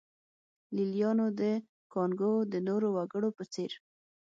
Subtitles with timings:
[0.75, 1.41] لېلیانو د
[1.93, 3.71] کانګو د نورو وګړو په څېر.